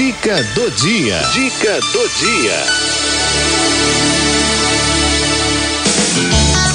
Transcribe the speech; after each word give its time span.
Dica 0.00 0.42
do 0.54 0.70
dia. 0.70 1.20
Dica 1.30 1.78
do 1.78 2.08
dia. 2.08 2.64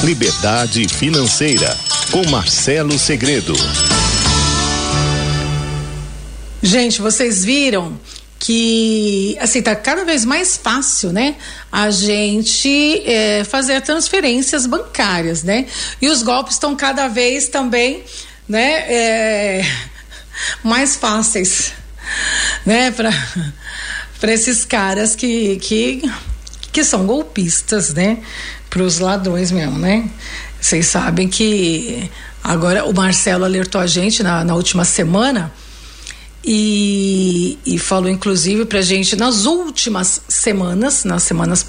Liberdade 0.03 0.87
financeira 0.87 1.75
com 2.11 2.23
Marcelo 2.29 2.99
Segredo. 2.99 3.55
Gente, 6.61 7.01
vocês 7.01 7.43
viram 7.43 7.99
que 8.37 9.35
assim 9.41 9.59
tá 9.59 9.75
cada 9.75 10.05
vez 10.05 10.23
mais 10.23 10.55
fácil, 10.55 11.11
né? 11.11 11.35
A 11.71 11.89
gente 11.89 13.01
é, 13.07 13.43
fazer 13.43 13.81
transferências 13.81 14.67
bancárias, 14.67 15.41
né? 15.41 15.65
E 15.99 16.09
os 16.09 16.21
golpes 16.21 16.57
estão 16.57 16.75
cada 16.75 17.07
vez 17.07 17.47
também, 17.47 18.03
né? 18.47 18.85
É, 18.87 19.65
mais 20.63 20.95
fáceis, 20.95 21.73
né? 22.65 22.91
Para 22.91 23.11
para 24.19 24.33
esses 24.33 24.65
caras 24.65 25.15
que, 25.15 25.57
que 25.57 26.01
que 26.71 26.83
são 26.83 27.05
golpistas, 27.05 27.93
né? 27.93 28.19
Para 28.69 28.83
os 28.83 28.99
ladrões 28.99 29.51
mesmo, 29.51 29.77
né? 29.77 30.09
Vocês 30.59 30.87
sabem 30.87 31.27
que 31.27 32.09
agora 32.43 32.85
o 32.85 32.93
Marcelo 32.93 33.45
alertou 33.45 33.79
a 33.79 33.87
gente 33.87 34.23
na, 34.23 34.43
na 34.43 34.55
última 34.55 34.83
semana 34.83 35.53
e, 36.43 37.57
e 37.65 37.77
falou 37.77 38.09
inclusive 38.09 38.65
para 38.65 38.81
gente 38.81 39.15
nas 39.15 39.45
últimas 39.45 40.21
semanas, 40.27 41.03
nas 41.03 41.23
semanas 41.23 41.65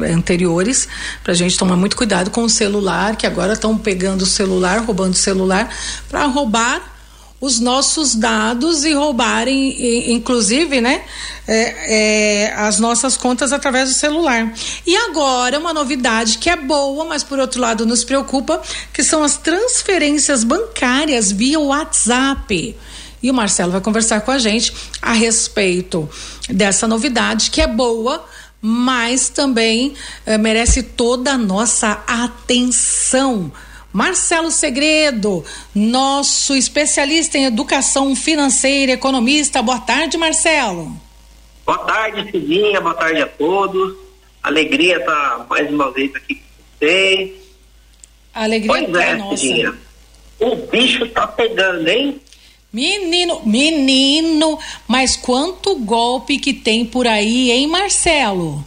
anteriores, 0.00 0.88
para 1.24 1.34
gente 1.34 1.58
tomar 1.58 1.76
muito 1.76 1.96
cuidado 1.96 2.30
com 2.30 2.42
o 2.42 2.48
celular, 2.48 3.16
que 3.16 3.26
agora 3.26 3.54
estão 3.54 3.76
pegando 3.76 4.22
o 4.22 4.26
celular, 4.26 4.78
roubando 4.78 5.12
o 5.12 5.16
celular, 5.16 5.68
para 6.08 6.24
roubar 6.26 6.97
os 7.40 7.60
nossos 7.60 8.14
dados 8.14 8.84
e 8.84 8.92
roubarem, 8.92 10.12
inclusive, 10.12 10.80
né, 10.80 11.02
é, 11.46 12.46
é, 12.46 12.54
as 12.54 12.80
nossas 12.80 13.16
contas 13.16 13.52
através 13.52 13.88
do 13.88 13.94
celular. 13.94 14.52
E 14.86 14.96
agora, 14.96 15.58
uma 15.58 15.72
novidade 15.72 16.38
que 16.38 16.50
é 16.50 16.56
boa, 16.56 17.04
mas 17.04 17.22
por 17.22 17.38
outro 17.38 17.60
lado 17.60 17.86
nos 17.86 18.02
preocupa, 18.02 18.60
que 18.92 19.04
são 19.04 19.22
as 19.22 19.36
transferências 19.36 20.42
bancárias 20.42 21.30
via 21.30 21.60
WhatsApp. 21.60 22.76
E 23.22 23.30
o 23.30 23.34
Marcelo 23.34 23.72
vai 23.72 23.80
conversar 23.80 24.20
com 24.20 24.30
a 24.30 24.38
gente 24.38 24.72
a 25.00 25.12
respeito 25.12 26.08
dessa 26.48 26.86
novidade 26.86 27.50
que 27.50 27.60
é 27.60 27.66
boa, 27.66 28.24
mas 28.60 29.28
também 29.28 29.94
eh, 30.26 30.38
merece 30.38 30.82
toda 30.82 31.32
a 31.32 31.38
nossa 31.38 32.02
atenção. 32.06 33.52
Marcelo 33.92 34.50
Segredo, 34.50 35.44
nosso 35.74 36.54
especialista 36.54 37.38
em 37.38 37.44
educação 37.44 38.14
financeira, 38.14 38.92
economista. 38.92 39.62
Boa 39.62 39.80
tarde, 39.80 40.18
Marcelo. 40.18 40.92
Boa 41.64 41.78
tarde, 41.78 42.30
Cidinha. 42.30 42.80
Boa 42.80 42.94
tarde 42.94 43.22
a 43.22 43.26
todos. 43.26 43.96
Alegria 44.42 44.98
estar 44.98 45.46
mais 45.48 45.70
uma 45.70 45.90
vez 45.90 46.14
aqui 46.14 46.34
com 46.36 46.42
vocês. 46.78 47.30
alegria 48.34 48.68
pois 48.68 48.94
é, 48.94 49.14
nossa. 49.16 49.36
Cidinha. 49.36 49.74
O 50.38 50.54
bicho 50.54 51.08
tá 51.08 51.26
pegando, 51.26 51.88
hein? 51.88 52.20
Menino, 52.70 53.40
menino, 53.46 54.58
mas 54.86 55.16
quanto 55.16 55.74
golpe 55.76 56.38
que 56.38 56.52
tem 56.52 56.84
por 56.84 57.06
aí, 57.06 57.50
hein, 57.50 57.66
Marcelo? 57.66 58.64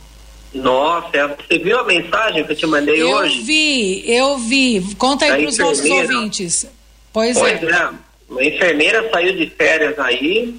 Nossa, 0.54 1.10
é, 1.16 1.28
você 1.28 1.58
viu 1.60 1.80
a 1.80 1.84
mensagem 1.84 2.44
que 2.44 2.52
eu 2.52 2.56
te 2.56 2.66
mandei 2.66 3.02
eu 3.02 3.10
hoje? 3.10 3.40
Eu 3.40 3.46
vi, 3.46 4.12
eu 4.12 4.38
vi. 4.38 4.96
Conta 4.96 5.26
aí 5.26 5.44
para 5.44 5.50
os 5.50 5.58
nossos 5.58 5.90
ouvintes. 5.90 6.68
Pois, 7.14 7.38
pois 7.38 7.64
é. 7.64 7.70
é. 7.70 7.90
Uma 8.30 8.44
enfermeira 8.44 9.10
saiu 9.12 9.36
de 9.36 9.50
férias 9.50 9.98
aí, 10.00 10.56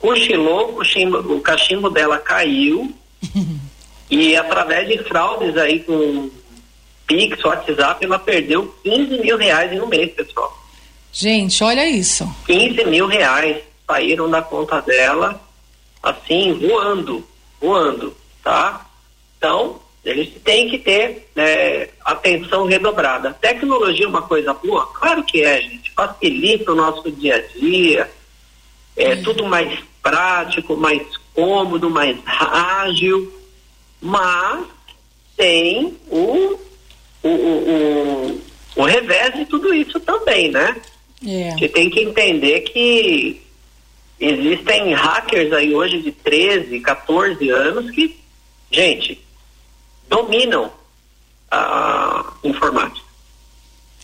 cochilou, 0.00 0.70
o 0.70 0.76
cachimbo, 0.76 1.18
o 1.18 1.40
cachimbo 1.40 1.90
dela 1.90 2.18
caiu 2.18 2.92
e 4.10 4.36
através 4.36 4.88
de 4.88 4.98
fraudes 5.04 5.56
aí 5.56 5.80
com 5.80 6.30
Pix, 7.06 7.42
WhatsApp, 7.42 8.04
ela 8.04 8.18
perdeu 8.18 8.74
15 8.84 9.18
mil 9.18 9.36
reais 9.38 9.72
em 9.72 9.80
um 9.80 9.86
mês, 9.86 10.12
pessoal. 10.12 10.56
Gente, 11.10 11.64
olha 11.64 11.88
isso. 11.88 12.28
15 12.46 12.84
mil 12.84 13.06
reais 13.06 13.62
saíram 13.86 14.30
da 14.30 14.42
conta 14.42 14.82
dela, 14.82 15.40
assim, 16.02 16.52
voando, 16.52 17.26
voando, 17.60 18.14
tá? 18.44 18.87
Então, 19.38 19.80
eles 20.04 20.30
têm 20.44 20.68
que 20.68 20.78
ter 20.78 21.28
né, 21.34 21.88
atenção 22.04 22.66
redobrada. 22.66 23.32
Tecnologia 23.40 24.04
é 24.04 24.08
uma 24.08 24.22
coisa 24.22 24.52
boa? 24.52 24.86
Claro 24.86 25.24
que 25.24 25.42
é, 25.42 25.62
gente. 25.62 25.90
Facilita 25.92 26.72
o 26.72 26.76
nosso 26.76 27.10
dia 27.10 27.36
a 27.36 27.58
dia, 27.58 28.10
é 28.96 29.14
hum. 29.14 29.22
tudo 29.22 29.46
mais 29.46 29.78
prático, 30.02 30.76
mais 30.76 31.02
cômodo, 31.34 31.90
mais 31.90 32.16
ágil, 32.26 33.32
mas 34.00 34.64
tem 35.36 35.96
o, 36.08 36.58
o, 37.22 37.28
o, 37.28 37.28
o, 37.28 38.40
o 38.76 38.84
revés 38.84 39.34
de 39.34 39.44
tudo 39.44 39.74
isso 39.74 40.00
também, 40.00 40.50
né? 40.50 40.76
É. 41.26 41.50
Você 41.52 41.68
tem 41.68 41.90
que 41.90 42.00
entender 42.00 42.60
que 42.60 43.40
existem 44.20 44.94
hackers 44.94 45.52
aí 45.52 45.74
hoje 45.74 46.00
de 46.00 46.12
13, 46.12 46.80
14 46.80 47.50
anos 47.50 47.90
que, 47.90 48.16
gente, 48.70 49.20
dominam 50.08 50.70
a 51.50 52.32
informática. 52.44 53.06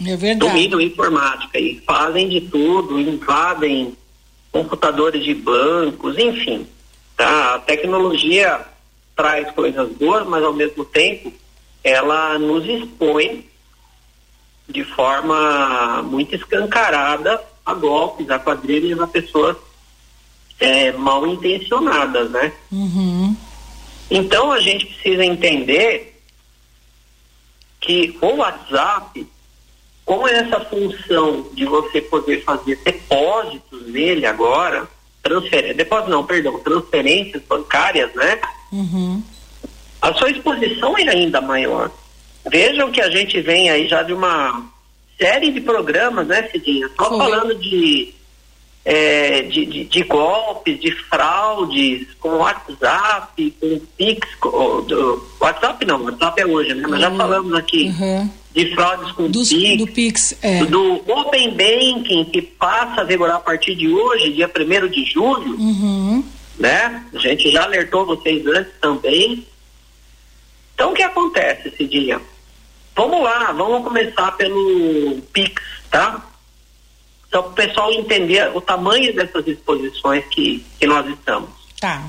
É 0.01 0.17
verdade. 0.17 0.53
Dominam 0.53 0.79
a 0.79 0.83
informática 0.83 1.59
e 1.59 1.81
fazem 1.81 2.29
de 2.29 2.41
tudo, 2.43 2.99
invadem 2.99 3.97
computadores 4.51 5.25
de 5.25 5.35
bancos, 5.35 6.19
enfim. 6.19 6.67
Tá? 7.17 7.55
A 7.55 7.59
tecnologia 7.61 8.61
traz 9.15 9.51
coisas 9.53 9.89
boas, 9.93 10.27
mas 10.27 10.43
ao 10.43 10.53
mesmo 10.53 10.85
tempo 10.85 11.33
ela 11.83 12.39
nos 12.39 12.67
expõe 12.67 13.47
de 14.69 14.83
forma 14.83 16.03
muito 16.03 16.35
escancarada 16.35 17.41
a 17.65 17.75
golpes, 17.75 18.31
a 18.31 18.39
quadrilhas, 18.39 19.01
a 19.01 19.07
pessoas 19.07 19.57
é, 20.59 20.93
mal 20.93 21.27
intencionadas, 21.27 22.31
né? 22.31 22.53
Uhum. 22.73 23.37
Então 24.11 24.53
a 24.53 24.61
gente 24.61 24.87
precisa 24.87 25.25
entender 25.25 26.15
que 27.81 28.17
o 28.21 28.37
WhatsApp, 28.37 29.27
com 30.05 30.27
essa 30.27 30.61
função 30.61 31.49
de 31.53 31.65
você 31.65 32.01
poder 32.01 32.43
fazer 32.43 32.77
depósitos 32.85 33.87
nele 33.89 34.27
agora, 34.27 34.89
transferências, 35.23 35.77
depósitos 35.77 36.11
não, 36.11 36.25
perdão, 36.25 36.59
transferências 36.61 37.43
bancárias, 37.43 38.15
né? 38.15 38.41
Uhum. 38.73 39.23
A 40.01 40.13
sua 40.15 40.31
exposição 40.31 40.97
é 40.99 41.09
ainda 41.09 41.41
maior. 41.41 41.91
Vejam 42.51 42.93
que 42.93 43.01
a 43.01 43.11
gente 43.11 43.41
vem 43.41 43.71
aí 43.71 43.89
já 43.89 44.03
de 44.03 44.13
uma 44.13 44.67
série 45.19 45.51
de 45.51 45.61
programas, 45.61 46.27
né, 46.27 46.49
Cidinha? 46.51 46.91
Só 46.97 47.09
Foi. 47.09 47.19
falando 47.19 47.55
de, 47.55 48.15
é, 48.85 49.43
de, 49.43 49.65
de, 49.65 49.85
de, 49.85 50.03
golpes, 50.03 50.79
de 50.81 50.91
fraudes 51.09 52.07
com 52.21 52.29
WhatsApp, 52.37 53.51
com 53.61 53.81
Pix, 53.97 54.35
com, 54.37 54.83
do, 54.83 55.27
WhatsApp 55.41 55.85
não, 55.87 56.03
WhatsApp 56.05 56.41
é 56.43 56.47
hoje, 56.47 56.75
né? 56.75 56.87
Mas 56.89 57.01
já 57.01 57.11
Uhum. 57.11 57.17
falamos 57.17 57.55
aqui 57.55 57.85
Uhum. 57.99 58.31
de 58.53 58.75
fraudes 58.75 59.13
com 59.13 59.31
Dos, 59.31 59.49
Pix, 59.49 59.79
do 59.79 59.87
Pix, 59.87 60.39
é. 60.43 60.65
do 60.67 60.97
Open 61.11 61.51
Banking, 61.53 62.25
que 62.27 62.43
passa 62.43 63.01
a 63.01 63.05
vigorar 63.05 63.37
a 63.37 63.41
partir 63.41 63.75
de 63.75 63.89
hoje, 63.89 64.33
dia 64.33 64.51
1 64.55 64.89
de 64.89 65.05
julho, 65.07 65.57
Uhum. 65.59 66.23
né? 66.59 67.05
A 67.15 67.19
gente 67.19 67.51
já 67.51 67.65
alertou 67.65 68.05
vocês 68.05 68.47
antes 68.47 68.73
também. 68.83 69.47
Então, 70.75 70.91
o 70.91 70.95
que 70.95 71.03
acontece 71.03 71.69
esse 71.69 71.87
dia? 71.87 72.21
Vamos 72.97 73.23
lá, 73.23 73.51
vamos 73.53 73.83
começar 73.85 74.33
pelo 74.33 75.21
Pix, 75.33 75.63
tá? 75.91 76.23
Só 77.35 77.43
para 77.43 77.51
o 77.51 77.55
pessoal 77.55 77.93
entender 77.93 78.57
o 78.57 78.61
tamanho 78.61 79.13
dessas 79.13 79.45
exposições 79.49 80.25
que, 80.27 80.65
que 80.79 80.87
nós 80.87 81.05
estamos. 81.09 81.51
Tá. 81.81 82.01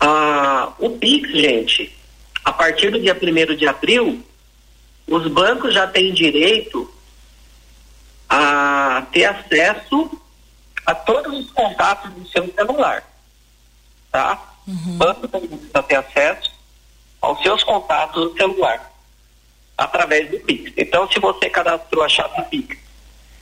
Ah, 0.00 0.72
o 0.78 0.88
Pix, 0.96 1.30
gente, 1.32 1.94
a 2.42 2.50
partir 2.50 2.90
do 2.90 2.98
dia 2.98 3.14
1 3.14 3.56
de 3.56 3.68
abril, 3.68 4.24
os 5.06 5.26
bancos 5.26 5.74
já 5.74 5.86
têm 5.86 6.14
direito 6.14 6.90
a 8.26 9.06
ter 9.12 9.26
acesso 9.26 10.10
a 10.86 10.94
todos 10.94 11.38
os 11.38 11.50
contatos 11.50 12.10
do 12.14 12.26
seu 12.26 12.50
celular. 12.54 13.04
Tá? 14.10 14.42
O 14.66 14.92
banco 14.92 15.28
precisa 15.28 15.82
ter 15.82 15.96
acesso 15.96 16.50
aos 17.20 17.42
seus 17.42 17.62
contatos 17.64 18.30
do 18.30 18.34
celular 18.34 18.90
através 19.76 20.30
do 20.30 20.40
Pix. 20.40 20.72
Então, 20.78 21.06
se 21.12 21.20
você 21.20 21.50
cadastrou 21.50 22.02
a 22.02 22.08
chave 22.08 22.42
Pix 22.44 22.89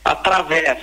através 0.08 0.78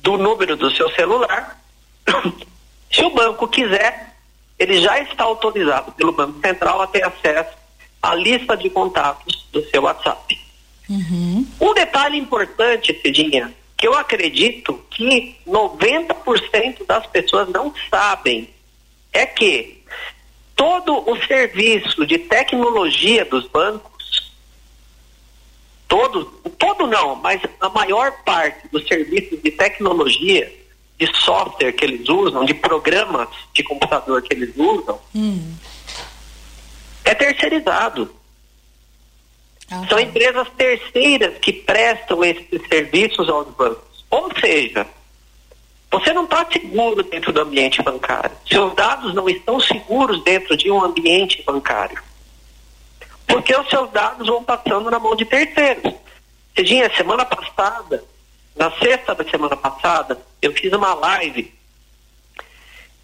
do 0.00 0.16
número 0.16 0.56
do 0.56 0.70
seu 0.70 0.88
celular, 0.92 1.60
se 2.90 3.04
o 3.04 3.10
banco 3.10 3.48
quiser, 3.48 4.14
ele 4.56 4.80
já 4.80 5.00
está 5.00 5.24
autorizado 5.24 5.90
pelo 5.92 6.12
Banco 6.12 6.40
Central 6.40 6.80
a 6.82 6.86
ter 6.86 7.04
acesso 7.04 7.56
à 8.00 8.14
lista 8.14 8.56
de 8.56 8.70
contatos 8.70 9.44
do 9.52 9.62
seu 9.70 9.82
WhatsApp. 9.82 10.40
Uhum. 10.88 11.46
Um 11.60 11.74
detalhe 11.74 12.16
importante, 12.16 12.98
Cidinha, 13.02 13.52
que 13.76 13.88
eu 13.88 13.94
acredito 13.94 14.80
que 14.88 15.36
90% 15.46 16.86
das 16.86 17.06
pessoas 17.08 17.48
não 17.48 17.74
sabem 17.90 18.48
é 19.12 19.26
que 19.26 19.82
todo 20.54 21.10
o 21.10 21.16
serviço 21.26 22.06
de 22.06 22.18
tecnologia 22.18 23.24
dos 23.24 23.48
bancos, 23.48 23.97
todo, 25.88 26.26
todo 26.58 26.86
não, 26.86 27.16
mas 27.16 27.40
a 27.60 27.68
maior 27.70 28.12
parte 28.24 28.68
dos 28.68 28.86
serviços 28.86 29.42
de 29.42 29.50
tecnologia, 29.50 30.52
de 30.98 31.06
software 31.16 31.72
que 31.72 31.84
eles 31.84 32.08
usam, 32.08 32.44
de 32.44 32.54
programas 32.54 33.28
de 33.54 33.62
computador 33.62 34.22
que 34.22 34.34
eles 34.34 34.54
usam, 34.56 35.00
hum. 35.14 35.54
é 37.04 37.14
terceirizado. 37.14 38.14
Ah, 39.70 39.86
São 39.88 39.98
empresas 39.98 40.48
terceiras 40.56 41.38
que 41.38 41.52
prestam 41.52 42.24
esses 42.24 42.66
serviços 42.68 43.28
aos 43.28 43.48
bancos. 43.54 44.04
Ou 44.10 44.30
seja, 44.40 44.86
você 45.90 46.12
não 46.12 46.24
está 46.24 46.46
seguro 46.50 47.02
dentro 47.02 47.32
do 47.32 47.40
ambiente 47.40 47.82
bancário. 47.82 48.30
Seus 48.46 48.74
dados 48.74 49.14
não 49.14 49.28
estão 49.28 49.60
seguros 49.60 50.22
dentro 50.22 50.56
de 50.56 50.70
um 50.70 50.82
ambiente 50.82 51.42
bancário. 51.46 52.02
Porque 53.28 53.54
os 53.54 53.68
seus 53.68 53.90
dados 53.90 54.26
vão 54.26 54.42
passando 54.42 54.90
na 54.90 54.98
mão 54.98 55.14
de 55.14 55.24
terceiros. 55.24 55.94
Cidinha, 56.56 56.90
semana 56.96 57.24
passada, 57.24 58.02
na 58.56 58.70
sexta 58.72 59.14
da 59.14 59.24
semana 59.24 59.56
passada, 59.56 60.18
eu 60.42 60.52
fiz 60.52 60.72
uma 60.72 60.94
live 60.94 61.54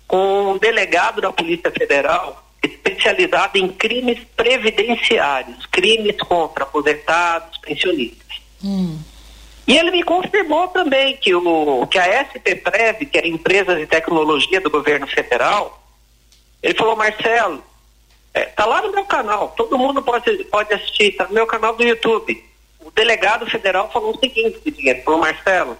com 0.08 0.52
um 0.52 0.58
delegado 0.58 1.20
da 1.20 1.32
Polícia 1.32 1.70
Federal 1.70 2.42
especializado 2.62 3.58
em 3.58 3.68
crimes 3.68 4.18
previdenciários, 4.36 5.66
crimes 5.66 6.16
contra 6.22 6.64
aposentados, 6.64 7.58
pensionistas. 7.58 8.40
Hum. 8.62 8.98
E 9.66 9.76
ele 9.76 9.90
me 9.90 10.02
confirmou 10.02 10.68
também 10.68 11.16
que, 11.16 11.34
o, 11.34 11.86
que 11.86 11.98
a 11.98 12.22
SPPrev, 12.22 13.06
que 13.06 13.18
é 13.18 13.24
a 13.24 13.28
empresa 13.28 13.76
de 13.76 13.86
tecnologia 13.86 14.60
do 14.60 14.70
governo 14.70 15.06
federal, 15.06 15.82
ele 16.62 16.74
falou, 16.74 16.96
Marcelo, 16.96 17.62
é, 18.34 18.46
tá 18.46 18.66
lá 18.66 18.82
no 18.82 18.90
meu 18.90 19.04
canal, 19.04 19.54
todo 19.56 19.78
mundo 19.78 20.02
pode, 20.02 20.44
pode 20.44 20.74
assistir, 20.74 21.12
tá 21.12 21.26
no 21.28 21.34
meu 21.34 21.46
canal 21.46 21.76
do 21.76 21.84
YouTube. 21.84 22.44
O 22.80 22.90
delegado 22.90 23.48
federal 23.48 23.90
falou 23.90 24.14
o 24.14 24.18
seguinte, 24.18 24.60
ele 24.64 25.02
falou, 25.02 25.20
Marcelo, 25.20 25.78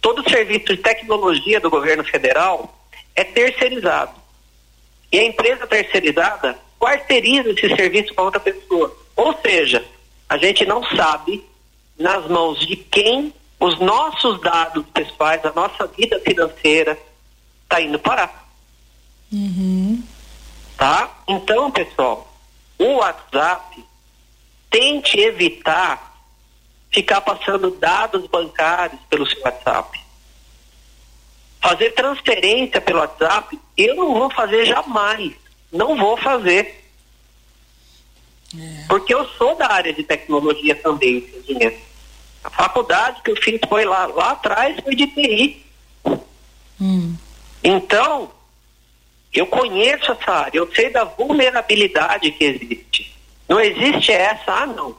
todo 0.00 0.28
serviço 0.28 0.66
de 0.66 0.78
tecnologia 0.78 1.60
do 1.60 1.70
governo 1.70 2.04
federal 2.04 2.76
é 3.14 3.22
terceirizado. 3.22 4.12
E 5.12 5.18
a 5.18 5.24
empresa 5.24 5.66
terceirizada 5.66 6.58
quarteiriza 6.78 7.50
esse 7.50 7.74
serviço 7.74 8.12
para 8.14 8.24
outra 8.24 8.40
pessoa. 8.40 8.94
Ou 9.14 9.32
seja, 9.40 9.84
a 10.28 10.36
gente 10.36 10.66
não 10.66 10.84
sabe 10.84 11.42
nas 11.96 12.28
mãos 12.28 12.58
de 12.66 12.76
quem 12.76 13.32
os 13.58 13.78
nossos 13.78 14.40
dados 14.40 14.84
pessoais, 14.92 15.44
a 15.44 15.52
nossa 15.52 15.86
vida 15.86 16.20
financeira 16.20 16.98
está 17.62 17.80
indo 17.80 17.98
parar. 17.98 18.46
Uhum. 19.32 20.02
Tá? 20.76 21.10
Então, 21.26 21.70
pessoal, 21.70 22.32
o 22.78 22.96
WhatsApp 22.96 23.84
tente 24.70 25.18
evitar 25.18 26.14
ficar 26.90 27.20
passando 27.20 27.70
dados 27.72 28.26
bancários 28.26 29.00
pelo 29.08 29.26
seu 29.26 29.40
WhatsApp. 29.42 30.00
Fazer 31.60 31.90
transferência 31.92 32.80
pelo 32.80 33.00
WhatsApp, 33.00 33.58
eu 33.76 33.96
não 33.96 34.14
vou 34.14 34.30
fazer 34.30 34.66
jamais. 34.66 35.32
Não 35.72 35.96
vou 35.96 36.16
fazer. 36.16 36.84
É. 38.56 38.84
Porque 38.88 39.12
eu 39.12 39.26
sou 39.30 39.56
da 39.56 39.70
área 39.70 39.92
de 39.92 40.02
tecnologia 40.02 40.74
também, 40.76 41.20
dinheiro. 41.46 41.76
A 42.44 42.50
faculdade 42.50 43.20
que 43.22 43.30
eu 43.30 43.36
fiz 43.36 43.60
foi 43.68 43.84
lá, 43.84 44.06
lá 44.06 44.30
atrás 44.30 44.78
foi 44.80 44.94
de 44.94 45.06
TI. 45.08 45.66
Hum. 46.80 47.16
Então, 47.64 48.30
eu 49.38 49.46
conheço 49.46 50.12
essa 50.12 50.32
área, 50.32 50.58
eu 50.58 50.72
sei 50.74 50.90
da 50.90 51.04
vulnerabilidade 51.04 52.30
que 52.32 52.44
existe. 52.44 53.14
Não 53.48 53.60
existe 53.60 54.12
essa, 54.12 54.52
ah 54.52 54.66
não. 54.66 54.96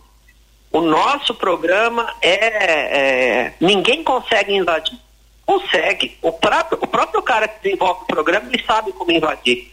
O 0.71 0.81
nosso 0.81 1.33
programa 1.33 2.13
é, 2.21 2.35
é 2.35 3.53
ninguém 3.59 4.03
consegue 4.03 4.53
invadir. 4.53 4.97
Consegue. 5.45 6.17
O 6.21 6.31
próprio, 6.31 6.77
o 6.81 6.87
próprio 6.87 7.21
cara 7.21 7.47
que 7.47 7.63
desenvolve 7.63 8.01
o 8.03 8.07
programa, 8.07 8.47
ele 8.51 8.63
sabe 8.65 8.91
como 8.91 9.11
invadir. 9.11 9.71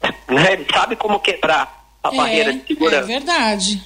Né? 0.28 0.52
Ele 0.52 0.66
sabe 0.70 0.94
como 0.94 1.18
quebrar 1.18 1.90
a 2.04 2.12
é, 2.12 2.16
barreira 2.16 2.52
de 2.52 2.66
segurança. 2.66 2.98
É 2.98 3.18
verdade. 3.18 3.82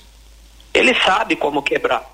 Ele 0.75 0.93
sabe 1.01 1.37
como 1.37 1.63
quebrar 1.63 2.13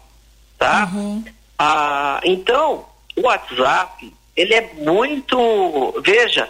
tá? 0.58 0.90
Uhum. 0.93 1.25
Ah, 1.58 2.20
então, 2.25 2.84
o 3.16 3.22
WhatsApp, 3.22 4.12
ele 4.37 4.55
é 4.55 4.70
muito, 4.75 5.94
veja, 6.05 6.49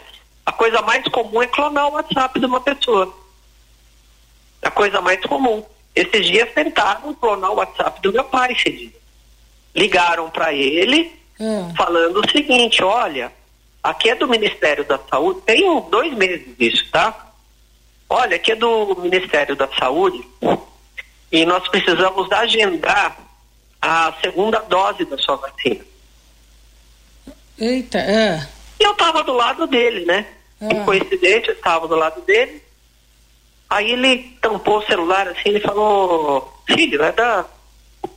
a 0.48 0.52
coisa 0.52 0.80
mais 0.80 1.04
comum 1.08 1.42
é 1.42 1.46
clonar 1.46 1.88
o 1.88 1.92
WhatsApp 1.92 2.40
de 2.40 2.46
uma 2.46 2.58
pessoa. 2.58 3.14
A 4.62 4.70
coisa 4.70 4.98
mais 4.98 5.20
comum. 5.20 5.62
Esses 5.94 6.26
dias 6.26 6.50
tentaram 6.54 7.12
clonar 7.12 7.52
o 7.52 7.56
WhatsApp 7.56 8.00
do 8.00 8.10
meu 8.10 8.24
pai, 8.24 8.56
Cedinho. 8.56 8.94
Ligaram 9.76 10.30
para 10.30 10.54
ele 10.54 11.12
uhum. 11.38 11.74
falando 11.74 12.20
o 12.20 12.30
seguinte, 12.30 12.82
olha, 12.82 13.30
aqui 13.82 14.08
é 14.08 14.14
do 14.14 14.26
Ministério 14.26 14.86
da 14.86 14.98
Saúde, 14.98 15.42
tem 15.42 15.62
dois 15.90 16.14
meses 16.14 16.56
disso, 16.56 16.90
tá? 16.90 17.30
Olha, 18.08 18.36
aqui 18.36 18.52
é 18.52 18.56
do 18.56 18.96
Ministério 19.02 19.54
da 19.54 19.68
Saúde 19.78 20.26
e 21.30 21.44
nós 21.44 21.68
precisamos 21.68 22.32
agendar 22.32 23.18
a 23.82 24.14
segunda 24.22 24.60
dose 24.60 25.04
da 25.04 25.18
sua 25.18 25.36
vacina. 25.36 25.84
Eita, 27.58 27.98
é. 27.98 28.48
E 28.80 28.84
eu 28.84 28.92
estava 28.92 29.22
do 29.22 29.34
lado 29.34 29.66
dele, 29.66 30.06
né? 30.06 30.24
É. 30.60 30.68
Por 30.68 30.84
coincidência, 30.84 31.50
eu 31.50 31.54
estava 31.54 31.86
do 31.86 31.94
lado 31.94 32.20
dele. 32.22 32.62
Aí 33.70 33.92
ele 33.92 34.36
tampou 34.40 34.78
o 34.78 34.86
celular 34.86 35.28
assim, 35.28 35.50
ele 35.50 35.60
falou, 35.60 36.52
filho, 36.66 37.02
é 37.02 37.12
da, 37.12 37.44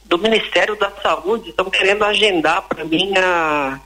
do 0.05 0.17
Ministério 0.17 0.77
da 0.77 0.89
Saúde, 1.01 1.49
estão 1.49 1.69
querendo 1.69 2.05
agendar 2.05 2.61
para 2.63 2.85
mim 2.85 3.13
a, 3.17 3.79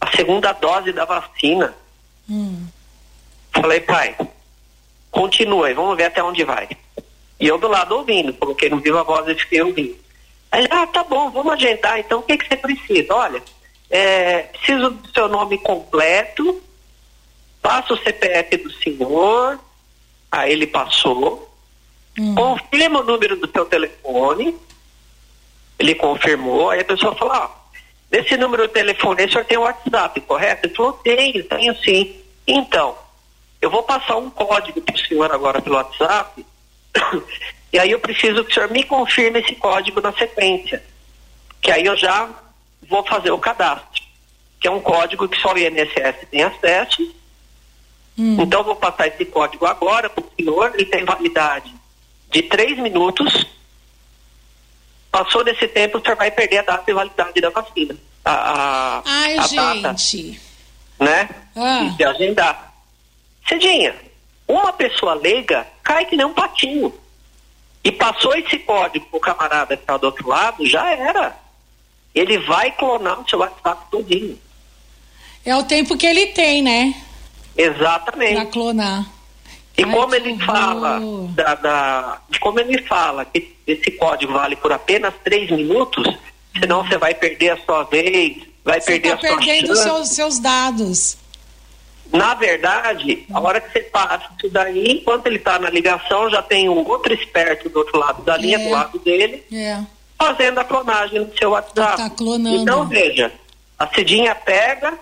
a 0.00 0.16
segunda 0.16 0.52
dose 0.52 0.92
da 0.92 1.04
vacina. 1.04 1.74
Hum. 2.30 2.66
Falei, 3.52 3.80
pai, 3.80 4.16
continua 5.10 5.66
aí, 5.66 5.74
vamos 5.74 5.96
ver 5.96 6.04
até 6.04 6.22
onde 6.22 6.44
vai. 6.44 6.68
E 7.40 7.48
eu 7.48 7.58
do 7.58 7.66
lado 7.66 7.96
ouvindo, 7.96 8.32
coloquei 8.34 8.70
no 8.70 8.78
viva 8.78 9.02
voz 9.02 9.26
e 9.28 9.34
fiquei 9.34 9.62
ouvindo. 9.62 9.96
Aí, 10.50 10.66
ah, 10.70 10.86
tá 10.86 11.02
bom, 11.02 11.30
vamos 11.30 11.54
agendar. 11.54 11.98
Então, 11.98 12.20
o 12.20 12.22
que, 12.22 12.36
que 12.36 12.46
você 12.46 12.56
precisa? 12.56 13.14
Olha, 13.14 13.42
é, 13.90 14.42
preciso 14.42 14.90
do 14.90 15.08
seu 15.12 15.28
nome 15.28 15.58
completo, 15.58 16.62
passa 17.62 17.94
o 17.94 17.98
CPF 17.98 18.56
do 18.58 18.72
senhor, 18.72 19.58
aí 20.30 20.52
ele 20.52 20.66
passou, 20.66 21.48
hum. 22.18 22.34
confirma 22.34 23.00
o 23.00 23.04
número 23.04 23.36
do 23.36 23.50
seu 23.50 23.64
telefone, 23.64 24.54
ele 25.78 25.94
confirmou, 25.94 26.70
aí 26.70 26.80
a 26.80 26.84
pessoa 26.84 27.14
falou, 27.14 27.34
ó, 27.34 27.50
nesse 28.10 28.36
número 28.36 28.66
de 28.66 28.74
telefone, 28.74 29.24
o 29.24 29.30
senhor 29.30 29.44
tem 29.44 29.58
o 29.58 29.62
WhatsApp, 29.62 30.20
correto? 30.22 30.66
Ele 30.66 30.74
falou, 30.74 30.92
tenho, 30.94 31.44
tenho 31.44 31.76
sim. 31.82 32.16
Então, 32.46 32.98
eu 33.60 33.70
vou 33.70 33.82
passar 33.82 34.16
um 34.16 34.28
código 34.28 34.80
para 34.80 34.94
o 34.94 34.98
senhor 34.98 35.32
agora 35.32 35.62
pelo 35.62 35.76
WhatsApp, 35.76 36.44
E 37.72 37.78
aí 37.78 37.90
eu 37.90 38.00
preciso 38.00 38.44
que 38.44 38.50
o 38.50 38.54
senhor 38.54 38.70
me 38.70 38.84
confirme 38.84 39.40
esse 39.40 39.54
código 39.54 40.00
na 40.00 40.12
sequência. 40.12 40.82
Que 41.60 41.70
aí 41.70 41.86
eu 41.86 41.96
já 41.96 42.28
vou 42.86 43.02
fazer 43.04 43.30
o 43.30 43.38
cadastro. 43.38 44.02
Que 44.60 44.68
é 44.68 44.70
um 44.70 44.80
código 44.80 45.26
que 45.26 45.40
só 45.40 45.54
o 45.54 45.58
INSS 45.58 46.28
tem 46.30 46.42
acesso. 46.42 47.14
Hum. 48.18 48.36
Então 48.40 48.60
eu 48.60 48.64
vou 48.64 48.76
passar 48.76 49.08
esse 49.08 49.24
código 49.24 49.66
agora 49.66 50.10
para 50.10 50.22
o 50.22 50.30
senhor, 50.36 50.72
ele 50.74 50.84
tem 50.84 51.04
validade 51.04 51.72
de 52.30 52.42
três 52.42 52.78
minutos. 52.78 53.46
Passou 55.10 55.44
desse 55.44 55.68
tempo, 55.68 55.98
o 55.98 56.02
senhor 56.02 56.16
vai 56.16 56.30
perder 56.30 56.58
a 56.58 56.62
data 56.62 56.84
de 56.84 56.92
validade 56.92 57.40
da 57.40 57.50
vacina. 57.50 57.96
A, 58.24 58.32
a, 58.32 59.02
Ai, 59.04 59.38
a 59.38 59.42
gente. 59.42 59.82
Data, 59.82 59.94
né? 61.00 61.28
Ah. 61.54 61.84
E 61.84 61.96
se 61.96 62.04
agendar. 62.04 62.72
Cedinha, 63.48 63.94
uma 64.46 64.72
pessoa 64.72 65.14
leiga 65.14 65.66
cai 65.82 66.06
que 66.06 66.16
nem 66.16 66.26
um 66.26 66.32
patinho 66.32 66.94
e 67.84 67.90
passou 67.90 68.34
esse 68.36 68.58
código 68.58 69.06
para 69.06 69.16
o 69.16 69.20
camarada 69.20 69.76
que 69.76 69.82
está 69.82 69.96
do 69.96 70.04
outro 70.04 70.28
lado, 70.28 70.64
já 70.66 70.92
era. 70.94 71.36
Ele 72.14 72.38
vai 72.38 72.70
clonar 72.70 73.20
o 73.20 73.28
seu 73.28 73.40
WhatsApp 73.40 73.90
todinho. 73.90 74.38
É 75.44 75.56
o 75.56 75.64
tempo 75.64 75.96
que 75.96 76.06
ele 76.06 76.26
tem, 76.28 76.62
né? 76.62 76.94
Exatamente. 77.56 78.34
Para 78.34 78.46
clonar. 78.46 79.06
E 79.76 79.84
Ai, 79.84 79.90
como 79.90 80.14
ele 80.14 80.38
fala 80.44 81.00
da, 81.30 81.54
da, 81.54 82.20
como 82.40 82.60
ele 82.60 82.82
fala 82.82 83.24
que 83.24 83.56
esse 83.66 83.90
código 83.92 84.32
vale 84.32 84.56
por 84.56 84.72
apenas 84.72 85.14
três 85.24 85.50
minutos, 85.50 86.06
senão 86.58 86.84
você 86.84 86.98
vai 86.98 87.14
perder 87.14 87.50
a 87.50 87.56
sua 87.56 87.84
vez, 87.84 88.42
vai 88.64 88.80
você 88.80 88.98
perder 88.98 89.08
tá 89.10 89.14
a 89.14 89.18
sua 89.18 89.38
perdendo 89.38 89.76
seus, 89.76 90.08
seus 90.10 90.38
dados. 90.38 91.16
Na 92.12 92.34
verdade, 92.34 93.24
a 93.32 93.40
hora 93.40 93.58
que 93.58 93.72
você 93.72 93.80
passa 93.80 94.28
isso 94.36 94.50
daí, 94.50 94.98
enquanto 95.00 95.26
ele 95.26 95.36
está 95.36 95.58
na 95.58 95.70
ligação, 95.70 96.28
já 96.28 96.42
tem 96.42 96.68
um 96.68 96.86
outro 96.86 97.14
esperto 97.14 97.70
do 97.70 97.78
outro 97.78 97.98
lado 97.98 98.22
da 98.22 98.36
linha, 98.36 98.58
é. 98.58 98.64
do 98.64 98.70
lado 98.70 98.98
dele, 98.98 99.42
é. 99.50 99.80
fazendo 100.18 100.58
a 100.58 100.64
clonagem 100.64 101.20
no 101.20 101.34
seu 101.38 101.50
WhatsApp. 101.50 101.96
Tá 101.96 102.10
clonando. 102.10 102.56
Então, 102.56 102.86
veja, 102.86 103.32
A 103.78 103.88
Cidinha 103.88 104.34
pega, 104.34 104.98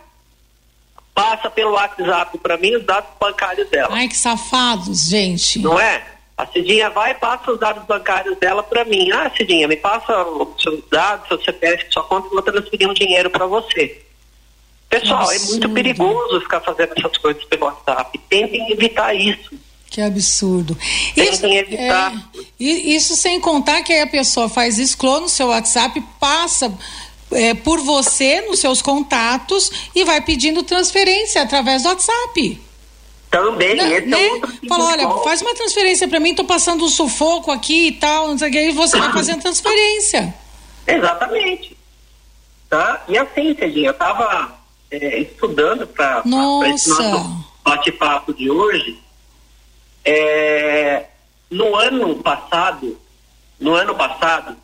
passa 1.23 1.51
pelo 1.51 1.73
WhatsApp 1.73 2.39
para 2.39 2.57
mim 2.57 2.77
os 2.77 2.85
dados 2.85 3.11
bancários 3.21 3.69
dela. 3.69 3.89
Ai, 3.93 4.09
que 4.09 4.17
safados, 4.17 5.09
gente. 5.09 5.59
Não 5.59 5.79
é? 5.79 6.03
A 6.37 6.47
Cidinha 6.47 6.89
vai 6.89 7.11
e 7.11 7.15
passa 7.15 7.53
os 7.53 7.61
dados 7.61 7.85
bancários 7.85 8.39
dela 8.39 8.63
para 8.63 8.85
mim. 8.85 9.11
Ah, 9.13 9.31
Cidinha, 9.37 9.69
me 9.69 9.77
passa 9.77 10.25
os 10.25 10.63
seus 10.63 10.81
dados, 10.91 11.29
seu 11.29 11.41
CPF, 11.43 11.87
sua 11.91 12.03
conta, 12.05 12.29
eu 12.29 12.31
vou 12.31 12.43
transferir 12.43 12.89
um 12.89 12.95
dinheiro 12.95 13.29
para 13.29 13.47
você. 13.47 14.03
Pessoal, 14.89 15.31
é 15.31 15.39
muito 15.39 15.69
perigoso 15.71 16.41
ficar 16.41 16.61
fazendo 16.61 16.93
essas 16.97 17.17
coisas 17.19 17.45
pelo 17.45 17.67
WhatsApp. 17.67 18.19
Tentem 18.29 18.73
evitar 18.73 19.15
isso. 19.15 19.51
Que 19.91 20.01
absurdo. 20.01 20.77
Isso, 21.17 21.45
evitar. 21.47 22.13
É, 22.35 22.65
isso 22.65 23.15
sem 23.17 23.41
contar 23.41 23.83
que 23.83 23.93
aí 23.93 24.01
a 24.01 24.07
pessoa 24.07 24.49
faz 24.49 24.79
isso, 24.79 24.97
clona 24.97 25.27
o 25.27 25.29
seu 25.29 25.49
WhatsApp, 25.49 26.01
passa 26.19 26.73
é, 27.33 27.55
por 27.55 27.81
você 27.81 28.41
nos 28.43 28.61
seus 28.61 28.83
contatos 28.83 29.71
e 29.95 30.05
vai 30.05 30.21
pedindo 30.21 30.63
transferência 30.63 31.43
através 31.43 31.83
do 31.83 31.89
WhatsApp. 31.89 32.61
Também, 33.31 33.77
né? 33.77 33.93
esse 33.93 34.07
né? 34.07 34.27
é 34.27 34.33
outro 34.33 34.53
tipo 34.53 34.69
Fala, 34.69 34.85
olha, 34.87 35.09
faz 35.23 35.41
uma 35.41 35.55
transferência 35.55 36.09
para 36.09 36.19
mim, 36.19 36.35
tô 36.35 36.45
passando 36.45 36.85
um 36.85 36.89
sufoco 36.89 37.53
aqui 37.53 37.89
e 37.89 37.93
tal, 37.93 38.29
não 38.29 38.39
sei 38.39 38.49
o 38.49 38.53
que, 38.53 38.59
aí 38.59 38.73
você 38.73 38.99
vai 38.99 39.13
fazendo 39.13 39.41
transferência. 39.41 40.35
Exatamente. 40.87 41.77
Tá? 42.69 43.05
E 43.09 43.17
assim, 43.17 43.55
Cedinha, 43.55 43.91
eu 43.91 43.95
tava 43.95 44.59
é, 44.91 45.21
estudando 45.21 45.87
para 45.87 46.23
esse 46.75 46.89
nosso 46.89 47.45
bate-papo 47.65 48.35
de 48.35 48.51
hoje. 48.51 48.99
É, 50.05 51.07
no 51.51 51.77
ano 51.77 52.17
passado, 52.17 52.99
no 53.61 53.75
ano 53.75 53.95
passado, 53.95 54.57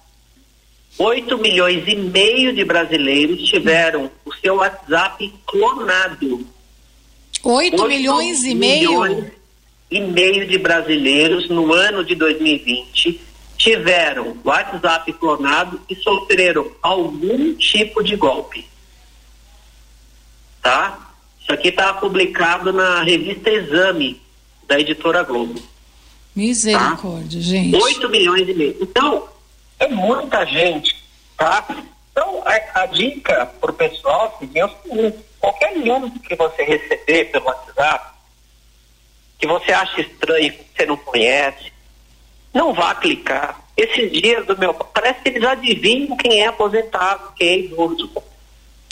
8 0.98 1.38
milhões 1.38 1.86
e 1.86 1.94
meio 1.94 2.54
de 2.54 2.64
brasileiros 2.64 3.42
tiveram 3.42 4.10
o 4.24 4.32
seu 4.34 4.56
WhatsApp 4.56 5.32
clonado. 5.46 6.46
8, 7.42 7.82
8 7.82 7.88
milhões 7.88 8.44
e 8.44 8.54
meio? 8.54 9.02
Milhões 9.02 9.32
e 9.90 10.00
meio 10.00 10.46
de 10.46 10.58
brasileiros 10.58 11.48
no 11.48 11.72
ano 11.72 12.04
de 12.04 12.14
2020 12.14 13.20
tiveram 13.56 14.36
WhatsApp 14.44 15.12
clonado 15.14 15.80
e 15.88 15.94
sofreram 15.96 16.70
algum 16.82 17.54
tipo 17.54 18.02
de 18.02 18.16
golpe. 18.16 18.66
Tá? 20.62 21.10
Isso 21.40 21.52
aqui 21.52 21.68
está 21.68 21.94
publicado 21.94 22.72
na 22.72 23.02
revista 23.02 23.50
Exame, 23.50 24.20
da 24.66 24.80
editora 24.80 25.22
Globo. 25.22 25.60
Misericórdia, 26.34 27.40
tá? 27.40 27.46
gente. 27.46 27.76
8 27.76 28.08
milhões 28.08 28.48
e 28.48 28.54
meio. 28.54 28.76
Então, 28.80 29.28
é 29.78 29.88
muita 29.88 30.44
gente, 30.46 30.96
tá? 31.36 31.64
Então, 32.10 32.42
a, 32.44 32.82
a 32.82 32.86
dica 32.86 33.46
para 33.60 33.70
o 33.70 33.74
pessoal 33.74 34.26
é 34.26 34.64
o 34.64 34.70
seguinte, 34.70 35.24
qualquer 35.38 35.76
link 35.76 36.18
que 36.20 36.34
você 36.34 36.62
receber 36.62 37.26
pelo 37.26 37.46
WhatsApp, 37.46 38.14
que 39.38 39.46
você 39.46 39.72
acha 39.72 40.00
estranho, 40.00 40.52
que 40.52 40.64
você 40.74 40.86
não 40.86 40.96
conhece, 40.96 41.72
não 42.54 42.72
vá 42.72 42.94
clicar. 42.94 43.60
Esses 43.76 44.10
dias 44.10 44.46
do 44.46 44.56
meu. 44.56 44.72
Parece 44.72 45.20
que 45.20 45.28
eles 45.28 45.44
adivinham 45.44 46.16
quem 46.16 46.40
é 46.40 46.46
aposentado, 46.46 47.34
quem 47.36 47.48
é 47.48 47.58
idoso. 47.58 48.10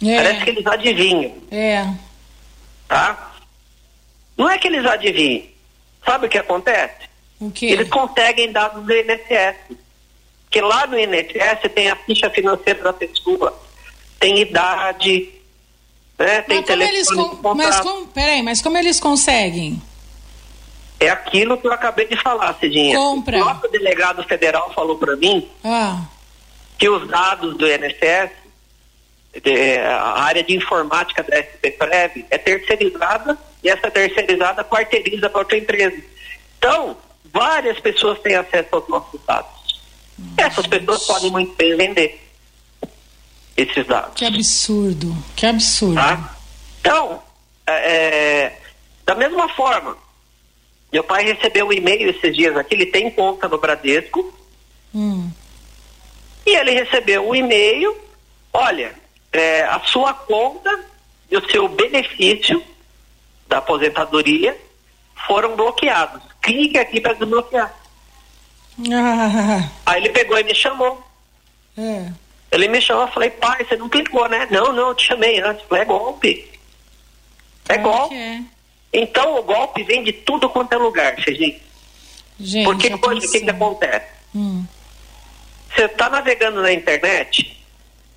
É. 0.05 0.17
Parece 0.17 0.45
que 0.45 0.51
eles 0.51 0.67
adivinham. 0.67 1.35
É. 1.51 1.87
Tá? 2.87 3.35
Não 4.37 4.51
é 4.51 4.59
que 4.59 4.69
eles 4.69 4.85
adivinham. 4.85 5.47
Sabe 6.05 6.27
o 6.27 6.29
que 6.29 6.37
acontece? 6.37 7.09
O 7.41 7.51
quê? 7.51 7.67
Eles 7.67 7.89
conseguem 7.89 8.53
dados 8.53 8.85
do 8.85 8.93
INSS. 8.93 9.57
Porque 10.55 10.61
lá 10.61 10.87
no 10.87 10.97
INSS 10.97 11.69
tem 11.75 11.91
a 11.91 11.97
ficha 11.97 12.31
financeira 12.31 12.81
da 12.81 12.93
pessoa, 12.93 13.61
tem 14.21 14.39
idade, 14.39 15.29
né? 16.17 16.43
tem 16.43 16.59
mas 16.59 16.67
telefone. 16.67 17.17
Como 17.17 17.37
com... 17.39 17.55
Mas 17.57 17.81
como, 17.81 18.07
peraí, 18.07 18.41
mas 18.41 18.63
como 18.63 18.79
eles 18.79 19.01
conseguem? 19.01 19.83
É 21.01 21.09
aquilo 21.09 21.59
que 21.59 21.67
eu 21.67 21.73
acabei 21.73 22.07
de 22.07 22.17
falar, 22.23 22.55
Cidinha. 22.61 22.97
Compra. 22.97 23.39
O 23.39 23.45
nosso 23.47 23.67
delegado 23.67 24.23
federal 24.23 24.73
falou 24.73 24.97
para 24.97 25.17
mim 25.17 25.51
ah. 25.65 26.03
que 26.79 26.89
os 26.89 27.09
dados 27.09 27.57
do 27.57 27.67
INSS, 27.67 28.31
de, 29.43 29.77
a 29.79 30.23
área 30.23 30.45
de 30.45 30.55
informática 30.55 31.25
da 31.25 31.37
SPPREV, 31.37 32.27
é 32.31 32.39
terceirizada 32.39 33.37
e 33.61 33.69
essa 33.69 33.91
terceirizada 33.91 34.63
quarteiriza 34.63 35.29
para 35.29 35.41
outra 35.41 35.59
empresa. 35.59 36.01
Então, 36.59 36.97
várias 37.25 37.81
pessoas 37.81 38.21
têm 38.21 38.37
acesso 38.37 38.69
aos 38.71 38.89
nossos 38.89 39.21
dados. 39.27 39.54
Essas 40.37 40.67
pessoas 40.67 41.05
podem 41.05 41.31
muito 41.31 41.55
bem 41.57 41.77
vender 41.77 42.21
esses 43.57 43.87
dados. 43.87 44.15
Que 44.15 44.25
absurdo, 44.25 45.17
que 45.37 45.47
absurdo. 45.47 45.95
Tá? 45.95 46.37
Então, 46.81 47.23
é, 47.67 47.73
é, 47.73 48.61
da 49.05 49.15
mesma 49.15 49.49
forma, 49.51 49.97
meu 50.93 51.03
pai 51.03 51.25
recebeu 51.25 51.69
um 51.69 51.73
e-mail 51.73 52.11
esses 52.11 52.37
dias 52.37 52.57
aqui, 52.57 52.75
ele 52.75 52.87
tem 52.87 53.11
conta 53.11 53.49
no 53.49 53.59
Bradesco. 53.59 54.33
Hum. 54.95 55.31
E 56.47 56.51
ele 56.51 56.73
recebeu 56.73 57.29
um 57.29 57.35
e-mail, 57.35 57.97
olha, 58.53 58.95
é, 59.33 59.63
a 59.63 59.81
sua 59.81 60.13
conta 60.13 60.85
e 61.31 61.37
o 61.37 61.51
seu 61.51 61.69
benefício 61.69 62.63
da 63.49 63.59
aposentadoria 63.59 64.57
foram 65.27 65.57
bloqueados. 65.57 66.23
Clique 66.41 66.79
aqui 66.79 67.01
para 67.01 67.15
desbloquear. 67.15 67.75
Ah. 68.93 69.69
Aí 69.87 70.03
ele 70.03 70.11
pegou 70.11 70.39
e 70.39 70.45
me 70.45 70.55
chamou. 70.55 71.03
É. 71.77 72.11
Ele 72.51 72.69
me 72.69 72.81
chamou, 72.81 73.07
eu 73.07 73.13
falei, 73.13 73.31
pai, 73.31 73.65
você 73.65 73.77
não 73.77 73.89
clicou, 73.89 74.29
né? 74.29 74.47
Não, 74.51 74.73
não, 74.73 74.89
eu 74.89 74.95
te 74.95 75.07
chamei 75.07 75.41
antes. 75.41 75.63
Eu 75.63 75.69
falei, 75.69 75.83
é 75.83 75.87
golpe. 75.87 76.51
É 77.69 77.79
golpe. 77.79 78.15
É. 78.15 78.41
Então 78.93 79.37
o 79.39 79.43
golpe 79.43 79.83
vem 79.83 80.05
de 80.05 80.13
tudo 80.13 80.49
quanto 80.49 80.73
é 80.73 80.77
lugar, 80.77 81.19
gente. 81.19 81.61
Gente, 82.39 82.65
Porque 82.65 82.93
hoje 82.95 83.27
o 83.27 83.31
que, 83.31 83.41
que 83.41 83.51
acontece? 83.51 84.07
Hum. 84.35 84.65
Você 85.75 85.85
está 85.87 86.09
navegando 86.09 86.63
na 86.63 86.73
internet, 86.73 87.57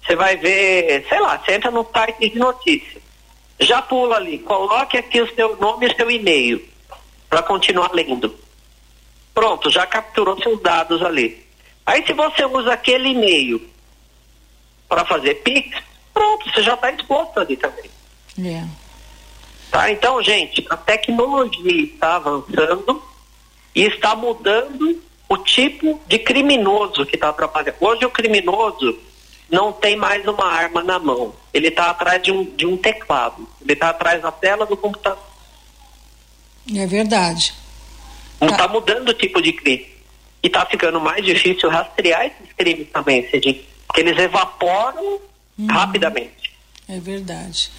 você 0.06 0.16
vai 0.16 0.38
ver, 0.38 1.06
sei 1.10 1.20
lá, 1.20 1.38
você 1.38 1.54
entra 1.54 1.72
no 1.72 1.88
site 1.92 2.30
de 2.30 2.38
notícias. 2.38 3.04
Já 3.60 3.82
pula 3.82 4.18
ali, 4.18 4.38
coloque 4.40 4.98
aqui 4.98 5.20
o 5.20 5.34
seu 5.34 5.58
nome 5.58 5.88
e 5.88 5.96
seu 5.96 6.10
e-mail 6.12 6.64
para 7.28 7.42
continuar 7.42 7.92
lendo. 7.92 8.34
Pronto, 9.38 9.70
já 9.70 9.86
capturou 9.86 10.36
seus 10.41 10.60
dados 10.63 11.00
ali. 11.03 11.46
Aí 11.86 12.03
se 12.08 12.12
você 12.12 12.44
usa 12.44 12.74
aquele 12.74 13.10
e-mail 13.10 13.62
para 14.89 15.06
fazer 15.06 15.36
Pix, 15.44 15.77
pronto, 16.12 16.50
você 16.50 16.63
já 16.63 16.74
está 16.74 16.91
exposto 16.91 17.39
ali 17.39 17.56
também. 17.56 17.88
É. 18.44 18.65
Tá? 19.70 19.91
Então, 19.91 20.24
gente, 20.24 20.65
a 20.72 20.75
tecnologia 20.75 21.84
está 21.84 22.15
avançando 22.15 23.00
e 23.75 23.84
está 23.84 24.15
mudando 24.15 25.03
o 25.29 25.38
tipo 25.38 26.01
de 26.08 26.17
criminoso 26.17 27.06
que 27.06 27.13
está 27.13 27.29
atrapalhando. 27.29 27.77
Hoje 27.79 28.06
o 28.06 28.10
criminoso 28.10 28.98
não 29.51 29.72
tem 29.72 29.96
mais 29.96 30.27
uma 30.27 30.48
arma 30.48 30.82
na 30.84 30.98
mão. 30.98 31.32
Ele 31.53 31.67
está 31.67 31.91
atrás 31.91 32.24
de 32.24 32.32
um, 32.32 32.44
de 32.44 32.65
um 32.65 32.75
teclado. 32.75 33.48
Ele 33.62 33.74
está 33.74 33.89
atrás 33.89 34.20
da 34.20 34.32
tela 34.32 34.65
do 34.65 34.75
computador. 34.75 35.22
É 36.75 36.88
verdade. 36.88 37.66
Não 38.39 38.50
está 38.50 38.67
tá 38.67 38.67
mudando 38.67 39.10
o 39.10 39.13
tipo 39.13 39.41
de 39.41 39.53
crime. 39.53 39.88
E 40.44 40.48
está 40.48 40.65
ficando 40.65 41.00
mais 41.00 41.25
difícil 41.25 41.70
rastrear 41.70 42.25
esses 42.25 42.53
crimes 42.56 42.88
também. 42.91 43.24
Porque 43.24 44.01
eles 44.01 44.17
evaporam 44.17 45.20
hum. 45.58 45.67
rapidamente. 45.67 46.53
É 46.88 47.00
verdade. 47.00 47.70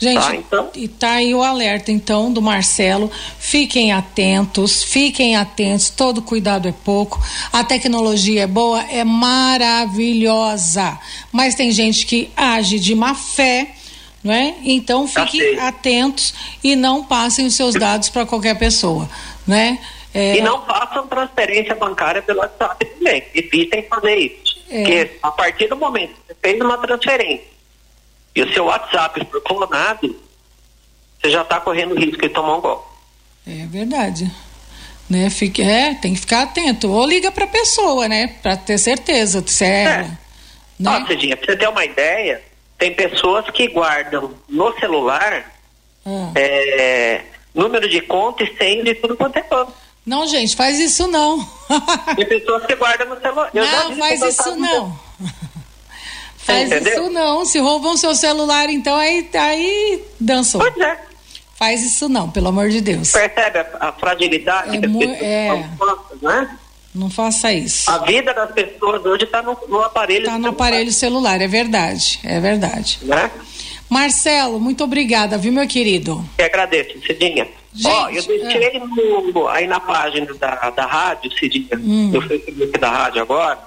Gente, 0.00 0.20
tá, 0.20 0.34
então? 0.36 0.70
e 0.74 0.88
tá 0.88 1.12
aí 1.12 1.34
o 1.34 1.42
alerta 1.42 1.90
então 1.92 2.32
do 2.32 2.42
Marcelo. 2.42 3.10
Fiquem 3.38 3.92
atentos, 3.92 4.82
fiquem 4.82 5.36
atentos, 5.36 5.88
todo 5.88 6.20
cuidado 6.20 6.66
é 6.68 6.72
pouco. 6.72 7.22
A 7.52 7.62
tecnologia 7.62 8.42
é 8.42 8.46
boa, 8.46 8.82
é 8.82 9.04
maravilhosa. 9.04 10.98
Mas 11.30 11.54
tem 11.54 11.70
gente 11.70 12.06
que 12.06 12.30
age 12.36 12.78
de 12.80 12.94
má 12.94 13.14
fé, 13.14 13.70
não 14.22 14.32
é? 14.32 14.54
Então 14.64 15.06
tá 15.06 15.26
fiquem 15.26 15.58
atentos 15.60 16.34
e 16.62 16.74
não 16.74 17.04
passem 17.04 17.46
os 17.46 17.54
seus 17.54 17.74
dados 17.74 18.08
para 18.08 18.26
qualquer 18.26 18.58
pessoa, 18.58 19.08
né? 19.46 19.78
É... 20.14 20.36
E 20.36 20.40
não 20.40 20.64
façam 20.64 21.06
transferência 21.08 21.74
bancária 21.74 22.22
pelo 22.22 22.38
WhatsApp 22.38 22.84
também. 22.84 23.24
Evitem 23.34 23.82
fazer 23.82 24.16
isso. 24.16 24.62
É... 24.70 24.78
Porque 24.78 25.18
a 25.22 25.30
partir 25.32 25.68
do 25.68 25.76
momento 25.76 26.14
que 26.14 26.28
você 26.28 26.36
fez 26.40 26.60
uma 26.60 26.78
transferência 26.78 27.54
e 28.34 28.42
o 28.42 28.52
seu 28.52 28.64
WhatsApp 28.66 29.26
for 29.30 29.42
clonado, 29.42 30.16
você 31.20 31.30
já 31.30 31.42
está 31.42 31.60
correndo 31.60 31.94
risco 31.94 32.22
de 32.22 32.28
tomar 32.28 32.56
um 32.56 32.60
golpe. 32.60 32.86
É 33.46 33.66
verdade. 33.66 34.30
Né? 35.08 35.28
Fique, 35.30 35.62
é, 35.62 35.94
tem 35.94 36.14
que 36.14 36.20
ficar 36.20 36.42
atento. 36.42 36.90
Ou 36.90 37.06
liga 37.06 37.30
para 37.30 37.44
a 37.44 37.48
pessoa, 37.48 38.08
né? 38.08 38.28
Para 38.42 38.56
ter 38.56 38.78
certeza 38.78 39.42
se 39.46 39.64
é, 39.64 39.82
é. 39.82 40.10
Né? 40.78 40.90
Ó, 41.02 41.06
Cidinha, 41.06 41.36
pra 41.36 41.46
você 41.46 41.56
ter 41.56 41.68
uma 41.68 41.84
ideia, 41.84 42.42
tem 42.78 42.94
pessoas 42.94 43.48
que 43.50 43.68
guardam 43.68 44.34
no 44.48 44.78
celular 44.78 45.52
ah. 46.06 46.32
é, 46.34 47.22
número 47.54 47.88
de 47.88 48.00
conta 48.00 48.42
e 48.44 48.56
senha 48.56 48.82
de 48.82 48.94
tudo 48.94 49.16
quanto 49.16 49.38
é 49.38 49.42
banco. 49.42 49.72
Não, 50.04 50.26
gente, 50.26 50.54
faz 50.54 50.78
isso 50.78 51.06
não. 51.06 51.46
tem 52.16 52.26
pessoas 52.26 52.66
que 52.66 52.74
guardam 52.74 53.08
no 53.08 53.20
celular. 53.20 53.50
Eu 53.54 53.64
não, 53.64 53.96
faz 53.96 54.22
isso 54.22 54.56
não. 54.56 54.98
Faz 56.36 56.70
entendeu? 56.70 56.92
isso 56.92 57.10
não. 57.10 57.44
Se 57.46 57.58
roubam 57.58 57.96
seu 57.96 58.14
celular, 58.14 58.68
então 58.68 58.94
aí, 58.96 59.28
aí 59.32 60.04
dançou. 60.20 60.60
Pois 60.60 60.76
é. 60.76 60.98
Faz 61.54 61.82
isso 61.82 62.08
não, 62.08 62.28
pelo 62.28 62.48
amor 62.48 62.68
de 62.68 62.80
Deus. 62.80 63.12
Percebe 63.12 63.58
a, 63.60 63.88
a 63.88 63.92
fragilidade 63.92 64.76
é 64.76 64.80
que 64.80 64.86
as 64.86 64.92
pessoas 64.92 65.22
é... 65.22 65.68
né? 66.20 66.58
Não 66.94 67.10
faça 67.10 67.52
isso. 67.52 67.90
A 67.90 67.98
vida 67.98 68.32
das 68.32 68.52
pessoas 68.52 69.04
hoje 69.04 69.24
está 69.24 69.42
no, 69.42 69.58
no, 69.68 69.82
aparelho 69.82 70.26
Está 70.26 70.38
no 70.38 70.48
aparelho 70.48 70.92
celular, 70.92 71.40
é 71.40 71.48
verdade, 71.48 72.20
é 72.22 72.38
verdade. 72.38 73.00
Né? 73.02 73.30
Marcelo, 73.88 74.60
muito 74.60 74.84
obrigada, 74.84 75.36
viu, 75.36 75.52
meu 75.52 75.66
querido? 75.66 76.24
Eu 76.38 76.44
agradeço, 76.44 77.00
Cidinha. 77.04 77.48
Ó, 77.84 78.08
eu 78.08 78.22
deixei 78.22 78.76
é. 78.76 78.78
no, 78.78 79.48
aí 79.48 79.66
na 79.66 79.80
página 79.80 80.32
da, 80.34 80.70
da 80.70 80.86
rádio, 80.86 81.32
Cidinha, 81.32 81.76
hum. 81.76 82.10
no 82.12 82.22
Facebook 82.22 82.78
da 82.78 82.88
rádio 82.88 83.22
agora, 83.22 83.58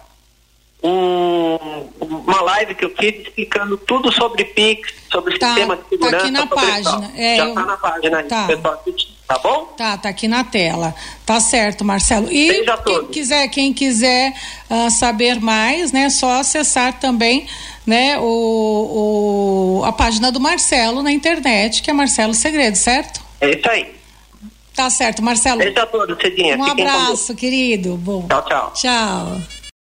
um, 0.84 1.58
uma 2.00 2.42
live 2.42 2.76
que 2.76 2.86
eu 2.86 2.96
fiz 2.96 3.22
explicando 3.22 3.78
tudo 3.78 4.12
sobre 4.12 4.46
PIX, 4.46 4.94
sobre 5.12 5.36
o 5.36 5.40
tá, 5.40 5.48
sistema 5.48 5.76
de 5.76 5.90
segurança. 5.90 6.18
Tá 6.18 6.24
aqui 6.24 6.32
na 6.32 6.48
página. 6.48 7.12
É, 7.16 7.38
Já 7.38 7.46
eu... 7.48 7.56
na 7.56 7.78
página 7.78 8.18
aí, 8.20 8.24
tá. 8.26 8.48
pessoal 8.48 8.84
Tá 9.28 9.38
bom? 9.40 9.66
Tá, 9.78 9.98
tá 9.98 10.08
aqui 10.08 10.26
na 10.26 10.46
tela. 10.46 10.96
Tá 11.26 11.42
certo, 11.42 11.84
Marcelo. 11.84 12.32
E 12.32 12.64
quem 12.86 13.08
quiser, 13.08 13.48
quem 13.50 13.74
quiser 13.74 14.34
uh, 14.70 14.90
saber 14.90 15.42
mais, 15.42 15.92
né, 15.92 16.10
só 16.10 16.40
acessar 16.40 16.98
também, 16.98 17.46
né, 17.86 18.18
o, 18.20 19.82
o, 19.82 19.84
a 19.84 19.92
página 19.92 20.32
do 20.32 20.40
Marcelo 20.40 21.04
na 21.04 21.12
internet, 21.12 21.82
que 21.82 21.90
é 21.90 21.94
Marcelo 21.94 22.34
Segredo, 22.34 22.78
certo? 22.78 23.22
É 23.42 23.50
isso 23.50 23.70
aí. 23.70 23.97
Tá 24.78 24.92
certo, 24.92 25.24
Marcelo. 25.24 25.58
Beijo 25.58 25.80
a 25.80 25.88
todos, 25.88 26.16
Cidinha. 26.22 26.56
Um 26.56 26.64
Fiquem 26.64 26.88
abraço, 26.88 27.34
querido. 27.34 27.98
Bom. 27.98 28.28
Tchau, 28.28 28.46
tchau. 28.46 28.74
Tchau. 28.76 29.57